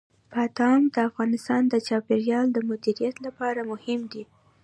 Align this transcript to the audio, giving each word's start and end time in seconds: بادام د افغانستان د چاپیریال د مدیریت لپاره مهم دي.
بادام 0.31 0.81
د 0.93 0.95
افغانستان 1.09 1.61
د 1.69 1.75
چاپیریال 1.87 2.47
د 2.53 2.57
مدیریت 2.69 3.15
لپاره 3.25 3.61
مهم 3.71 4.01
دي. 4.11 4.23